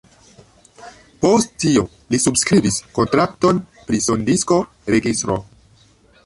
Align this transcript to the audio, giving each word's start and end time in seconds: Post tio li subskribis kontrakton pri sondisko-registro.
Post 1.25 1.51
tio 1.63 1.83
li 2.13 2.21
subskribis 2.23 2.79
kontrakton 2.97 3.61
pri 3.91 4.01
sondisko-registro. 4.07 5.39